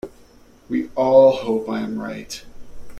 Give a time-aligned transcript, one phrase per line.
[0.67, 2.43] We all hope I am right.